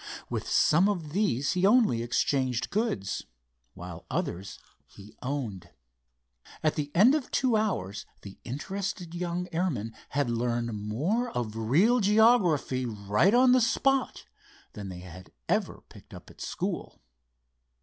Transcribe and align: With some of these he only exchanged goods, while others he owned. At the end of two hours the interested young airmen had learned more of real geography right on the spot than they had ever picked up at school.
With 0.31 0.47
some 0.49 0.89
of 0.89 1.11
these 1.13 1.51
he 1.51 1.63
only 1.63 2.01
exchanged 2.01 2.71
goods, 2.71 3.25
while 3.75 4.07
others 4.09 4.57
he 4.87 5.15
owned. 5.21 5.69
At 6.63 6.73
the 6.73 6.89
end 6.95 7.13
of 7.13 7.29
two 7.29 7.55
hours 7.55 8.07
the 8.23 8.39
interested 8.43 9.13
young 9.13 9.47
airmen 9.51 9.95
had 10.09 10.27
learned 10.27 10.73
more 10.73 11.29
of 11.29 11.55
real 11.55 11.99
geography 11.99 12.83
right 12.87 13.35
on 13.35 13.51
the 13.51 13.61
spot 13.61 14.25
than 14.73 14.89
they 14.89 15.01
had 15.01 15.31
ever 15.47 15.83
picked 15.87 16.15
up 16.15 16.31
at 16.31 16.41
school. 16.41 16.99